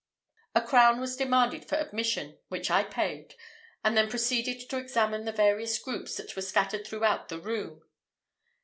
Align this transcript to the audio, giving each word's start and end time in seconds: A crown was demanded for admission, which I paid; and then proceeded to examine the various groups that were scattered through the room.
A 0.55 0.61
crown 0.63 0.99
was 0.99 1.15
demanded 1.15 1.65
for 1.69 1.75
admission, 1.75 2.39
which 2.47 2.71
I 2.71 2.83
paid; 2.83 3.35
and 3.83 3.95
then 3.95 4.09
proceeded 4.09 4.67
to 4.71 4.77
examine 4.79 5.25
the 5.25 5.31
various 5.31 5.77
groups 5.77 6.15
that 6.17 6.35
were 6.35 6.41
scattered 6.41 6.87
through 6.87 7.01
the 7.27 7.39
room. 7.39 7.83